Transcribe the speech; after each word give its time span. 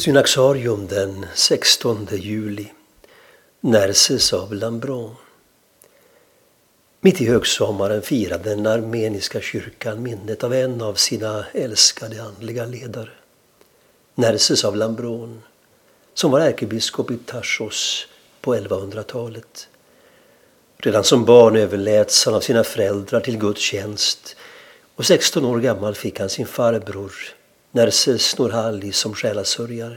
Synaxarium 0.00 0.86
den 0.86 1.26
16 1.34 2.08
juli. 2.12 2.72
Nerses 3.60 4.32
av 4.32 4.54
Lambron. 4.54 5.14
Mitt 7.00 7.20
i 7.20 7.26
högsommaren 7.26 8.02
firade 8.02 8.50
den 8.50 8.66
armeniska 8.66 9.40
kyrkan 9.40 10.02
minnet 10.02 10.44
av 10.44 10.54
en 10.54 10.82
av 10.82 10.94
sina 10.94 11.44
älskade 11.52 12.22
andliga 12.22 12.64
ledare. 12.64 13.10
Nerses 14.14 14.64
av 14.64 14.76
Lambron, 14.76 15.42
som 16.14 16.30
var 16.30 16.40
ärkebiskop 16.40 17.10
i 17.10 17.16
Tarsos 17.16 18.06
på 18.40 18.54
1100-talet. 18.54 19.68
Redan 20.78 21.04
som 21.04 21.24
barn 21.24 21.56
överläts 21.56 22.24
han 22.24 22.34
av 22.34 22.40
sina 22.40 22.64
föräldrar 22.64 23.20
till 23.20 23.38
Guds 23.38 23.60
tjänst 23.60 24.36
och 24.96 25.06
16 25.06 25.44
år 25.44 25.60
gammal 25.60 25.94
fick 25.94 26.20
han 26.20 26.28
sin 26.28 26.46
farbror 26.46 27.12
Nerses 27.72 28.38
Norhali 28.38 28.92
som 28.92 29.14
själasörjare. 29.14 29.96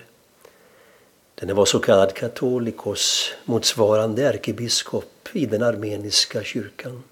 Denne 1.36 1.54
var 1.54 1.66
så 1.66 1.80
kallad 1.80 2.14
katolikos, 2.14 3.32
motsvarande 3.46 4.24
ärkebiskop 4.24 5.30
i 5.34 5.46
den 5.46 5.64
armeniska 5.64 6.44
kyrkan. 6.44 7.04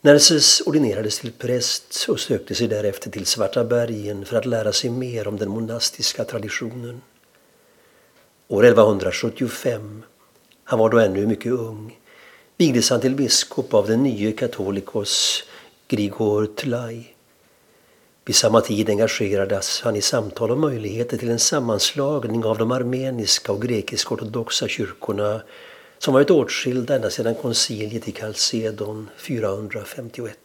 Nerses 0.00 0.62
ordinerades 0.66 1.18
till 1.18 1.32
präst 1.32 2.06
och 2.08 2.20
sökte 2.20 2.54
sig 2.54 2.68
därefter 2.68 3.10
till 3.10 3.26
Svarta 3.26 3.64
bergen 3.64 4.24
för 4.24 4.36
att 4.36 4.46
lära 4.46 4.72
sig 4.72 4.90
mer 4.90 5.28
om 5.28 5.36
den 5.36 5.48
monastiska 5.48 6.24
traditionen. 6.24 7.02
År 8.48 8.64
1175, 8.64 10.02
han 10.64 10.78
var 10.78 10.90
då 10.90 10.98
ännu 10.98 11.26
mycket 11.26 11.52
ung, 11.52 11.98
vigdes 12.56 12.90
han 12.90 13.00
till 13.00 13.14
biskop 13.14 13.74
av 13.74 13.86
den 13.86 14.02
nye 14.02 14.32
katolikos 14.32 15.44
Grigor 15.88 16.46
Tlaj. 16.46 17.15
Vid 18.26 18.36
samma 18.36 18.60
tid 18.60 18.90
engagerades 18.90 19.80
han 19.80 19.96
i 19.96 20.02
samtal 20.02 20.50
om 20.50 20.60
möjligheter 20.60 21.16
till 21.16 21.30
en 21.30 21.38
sammanslagning 21.38 22.44
av 22.44 22.58
de 22.58 22.72
armeniska 22.72 23.52
och 23.52 23.62
grekisk-ortodoxa 23.62 24.68
kyrkorna 24.68 25.42
som 25.98 26.14
varit 26.14 26.30
åtskilda 26.30 26.94
ända 26.94 27.10
sedan 27.10 27.34
konciliet 27.34 28.08
i 28.08 28.12
Chalcedon 28.12 29.08
451. 29.16 30.38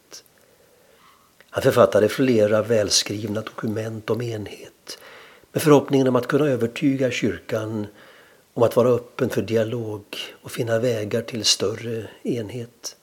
Han 1.50 1.62
författade 1.62 2.08
flera 2.08 2.62
välskrivna 2.62 3.40
dokument 3.40 4.10
om 4.10 4.22
enhet 4.22 4.98
med 5.52 5.62
förhoppningen 5.62 6.08
om 6.08 6.16
att 6.16 6.26
kunna 6.26 6.46
övertyga 6.46 7.10
kyrkan 7.10 7.86
om 8.54 8.62
att 8.62 8.76
vara 8.76 8.88
öppen 8.88 9.30
för 9.30 9.42
dialog 9.42 10.04
och 10.42 10.50
finna 10.50 10.78
vägar 10.78 11.22
till 11.22 11.44
större 11.44 12.06
enhet. 12.22 12.96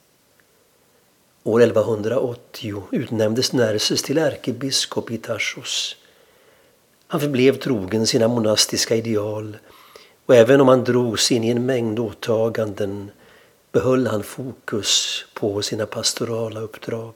År 1.42 1.62
1180 1.62 2.82
utnämndes 2.90 3.52
Nerses 3.52 4.02
till 4.02 4.18
ärkebiskop 4.18 5.10
i 5.10 5.18
Tarsos. 5.18 5.96
Han 7.06 7.20
förblev 7.20 7.58
trogen 7.58 8.06
sina 8.06 8.28
monastiska 8.28 8.96
ideal 8.96 9.56
och 10.26 10.34
även 10.34 10.60
om 10.60 10.68
han 10.68 10.84
drogs 10.84 11.32
in 11.32 11.44
i 11.44 11.50
en 11.50 11.66
mängd 11.66 11.98
åtaganden 11.98 13.10
behöll 13.72 14.06
han 14.06 14.22
fokus 14.22 15.24
på 15.34 15.62
sina 15.62 15.86
pastorala 15.86 16.60
uppdrag. 16.60 17.14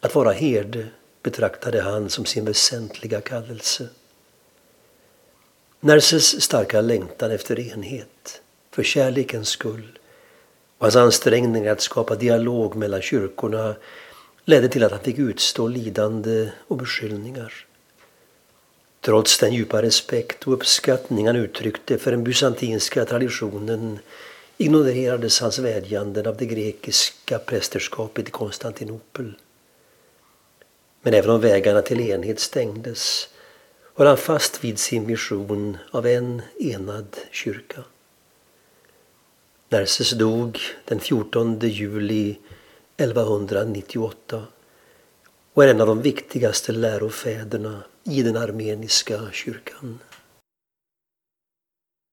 Att 0.00 0.14
vara 0.14 0.32
herde 0.32 0.86
betraktade 1.22 1.82
han 1.82 2.10
som 2.10 2.24
sin 2.24 2.44
väsentliga 2.44 3.20
kallelse. 3.20 3.88
Nerses 5.80 6.42
starka 6.42 6.80
längtan 6.80 7.30
efter 7.30 7.60
enhet, 7.60 8.40
för 8.70 8.82
kärlekens 8.82 9.48
skull 9.48 9.98
och 10.78 10.84
hans 10.84 10.96
ansträngningar 10.96 11.72
att 11.72 11.80
skapa 11.80 12.14
dialog 12.14 12.76
mellan 12.76 13.02
kyrkorna 13.02 13.74
ledde 14.44 14.68
till 14.68 14.84
att 14.84 14.92
han 14.92 15.00
fick 15.00 15.18
utstå 15.18 15.68
lidande 15.68 16.48
och 16.68 16.76
beskyllningar. 16.76 17.52
Trots 19.00 19.38
den 19.38 19.54
djupa 19.54 19.82
respekt 19.82 20.46
och 20.46 20.52
uppskattning 20.52 21.26
han 21.26 21.36
uttryckte 21.36 21.98
för 21.98 22.10
den 22.10 22.24
bysantinska 22.24 23.04
traditionen 23.04 23.98
ignorerades 24.58 25.40
hans 25.40 25.58
vädjanden 25.58 26.26
av 26.26 26.36
det 26.36 26.46
grekiska 26.46 27.38
prästerskapet 27.38 28.28
i 28.28 28.30
Konstantinopel. 28.30 29.32
Men 31.02 31.14
även 31.14 31.30
om 31.30 31.40
vägarna 31.40 31.82
till 31.82 32.00
enhet 32.00 32.40
stängdes 32.40 33.28
var 33.94 34.06
han 34.06 34.16
fast 34.16 34.64
vid 34.64 34.78
sin 34.78 35.06
vision 35.06 35.78
av 35.90 36.06
en 36.06 36.42
enad 36.58 37.16
kyrka. 37.30 37.84
Nerses 39.68 40.10
dog 40.10 40.58
den 40.84 41.00
14 41.00 41.58
juli 41.58 42.38
1198 42.96 44.42
och 45.54 45.64
är 45.64 45.68
en 45.68 45.80
av 45.80 45.86
de 45.86 46.02
viktigaste 46.02 46.72
lärofäderna 46.72 47.82
i 48.04 48.22
den 48.22 48.36
armeniska 48.36 49.20
kyrkan. 49.32 49.98